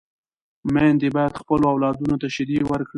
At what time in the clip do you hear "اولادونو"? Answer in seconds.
1.73-2.15